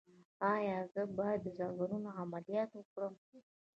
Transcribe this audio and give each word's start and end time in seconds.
ایا 0.53 0.77
زه 0.93 1.01
باید 1.17 1.39
د 1.43 1.47
زنګون 1.57 2.03
عملیات 2.19 2.69
وکړم؟ 2.75 3.13